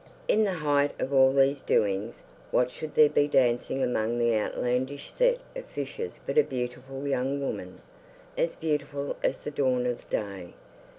In 0.27 0.43
the 0.45 0.53
height 0.53 0.99
of 0.99 1.13
all 1.13 1.31
these 1.31 1.61
doings, 1.61 2.23
what 2.49 2.71
should 2.71 2.95
there 2.95 3.07
be 3.07 3.27
dancing 3.27 3.83
among 3.83 4.17
the 4.17 4.35
outlandish 4.35 5.11
set 5.13 5.37
of 5.55 5.65
fishes 5.65 6.13
but 6.25 6.39
a 6.39 6.43
beautiful 6.43 7.07
young 7.07 7.39
woman 7.39 7.81
as 8.35 8.55
beautiful 8.55 9.15
as 9.21 9.41
the 9.41 9.51
dawn 9.51 9.85
of 9.85 10.09
day! 10.09 10.55